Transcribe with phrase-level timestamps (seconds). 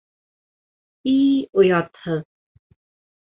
[1.11, 1.15] —И
[1.63, 2.21] оятһыҙ.